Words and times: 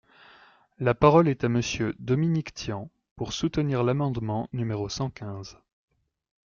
La 0.79 0.95
parole 0.95 1.27
est 1.27 1.43
à 1.43 1.47
Monsieur 1.47 1.93
Dominique 1.99 2.55
Tian, 2.55 2.89
pour 3.15 3.33
soutenir 3.33 3.83
l’amendement 3.83 4.49
numéro 4.51 4.89
cent 4.89 5.11
quinze. 5.11 5.59